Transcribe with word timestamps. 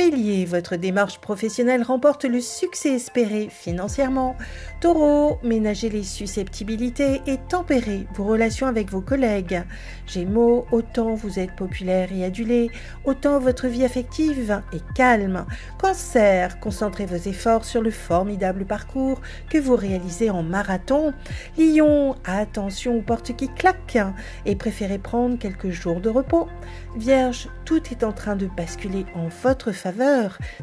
Bélier, 0.00 0.46
votre 0.46 0.76
démarche 0.76 1.18
professionnelle 1.18 1.82
remporte 1.82 2.24
le 2.24 2.40
succès 2.40 2.94
espéré 2.94 3.48
financièrement. 3.50 4.34
Taureau, 4.80 5.38
ménagez 5.42 5.90
les 5.90 6.04
susceptibilités 6.04 7.20
et 7.26 7.36
tempérez 7.36 8.06
vos 8.14 8.24
relations 8.24 8.66
avec 8.66 8.90
vos 8.90 9.02
collègues. 9.02 9.62
Gémeaux, 10.06 10.64
autant 10.72 11.12
vous 11.12 11.38
êtes 11.38 11.54
populaire 11.54 12.08
et 12.14 12.24
adulé, 12.24 12.70
autant 13.04 13.38
votre 13.40 13.66
vie 13.66 13.84
affective 13.84 14.62
est 14.72 14.94
calme. 14.94 15.44
Cancer, 15.78 16.58
concentrez 16.60 17.04
vos 17.04 17.16
efforts 17.16 17.66
sur 17.66 17.82
le 17.82 17.90
formidable 17.90 18.64
parcours 18.64 19.20
que 19.50 19.58
vous 19.58 19.76
réalisez 19.76 20.30
en 20.30 20.42
marathon. 20.42 21.12
Lion, 21.58 22.14
attention 22.24 22.96
aux 22.96 23.02
portes 23.02 23.36
qui 23.36 23.50
claquent 23.50 23.98
et 24.46 24.56
préférez 24.56 24.96
prendre 24.96 25.38
quelques 25.38 25.68
jours 25.68 26.00
de 26.00 26.08
repos. 26.08 26.48
Vierge, 26.96 27.50
tout 27.66 27.82
est 27.90 28.02
en 28.02 28.12
train 28.12 28.34
de 28.34 28.46
basculer 28.46 29.04
en 29.14 29.28
votre 29.42 29.72
faveur, 29.72 29.89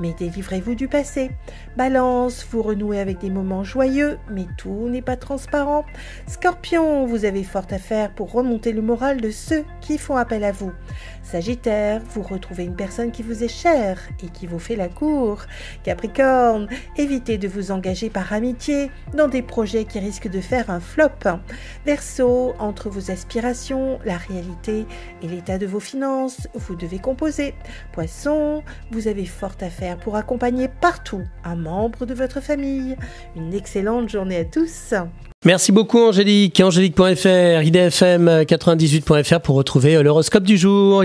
mais 0.00 0.14
délivrez-vous 0.18 0.74
du 0.74 0.88
passé. 0.88 1.30
Balance, 1.76 2.46
vous 2.50 2.62
renouez 2.62 3.00
avec 3.00 3.18
des 3.18 3.30
moments 3.30 3.64
joyeux, 3.64 4.18
mais 4.30 4.46
tout 4.56 4.88
n'est 4.88 5.02
pas 5.02 5.16
transparent. 5.16 5.84
Scorpion, 6.26 7.06
vous 7.06 7.24
avez 7.24 7.44
fort 7.44 7.66
à 7.70 7.78
faire 7.78 8.14
pour 8.14 8.32
remonter 8.32 8.72
le 8.72 8.82
moral 8.82 9.20
de 9.20 9.30
ceux 9.30 9.64
qui 9.80 9.98
font 9.98 10.16
appel 10.16 10.44
à 10.44 10.52
vous. 10.52 10.72
Sagittaire, 11.22 12.00
vous 12.10 12.22
retrouvez 12.22 12.64
une 12.64 12.76
personne 12.76 13.10
qui 13.10 13.22
vous 13.22 13.44
est 13.44 13.48
chère 13.48 14.00
et 14.22 14.28
qui 14.28 14.46
vous 14.46 14.58
fait 14.58 14.76
la 14.76 14.88
cour. 14.88 15.42
Capricorne, 15.82 16.68
évitez 16.96 17.36
de 17.36 17.48
vous 17.48 17.70
engager 17.70 18.08
par 18.08 18.32
amitié 18.32 18.90
dans 19.14 19.28
des 19.28 19.42
projets 19.42 19.84
qui 19.84 19.98
risquent 19.98 20.30
de 20.30 20.40
faire 20.40 20.70
un 20.70 20.80
flop. 20.80 21.08
Verseau, 21.84 22.54
entre 22.58 22.88
vos 22.88 23.10
aspirations, 23.10 23.98
la 24.04 24.16
réalité 24.16 24.86
et 25.22 25.28
l'état 25.28 25.58
de 25.58 25.66
vos 25.66 25.80
finances, 25.80 26.48
vous 26.54 26.76
devez 26.76 26.98
composer. 26.98 27.54
Poisson, 27.92 28.62
vous 29.08 29.12
avez 29.12 29.24
fort 29.24 29.54
à 29.62 29.70
faire 29.70 29.96
pour 29.96 30.16
accompagner 30.16 30.68
partout 30.68 31.22
un 31.42 31.56
membre 31.56 32.04
de 32.04 32.12
votre 32.12 32.42
famille. 32.42 32.94
Une 33.36 33.54
excellente 33.54 34.10
journée 34.10 34.36
à 34.36 34.44
tous. 34.44 34.92
Merci 35.46 35.72
beaucoup 35.72 36.00
Angélique. 36.00 36.60
Angélique.fr, 36.60 37.62
idfm98.fr 37.62 39.40
pour 39.40 39.56
retrouver 39.56 40.02
l'horoscope 40.02 40.42
du 40.42 40.58
jour. 40.58 41.04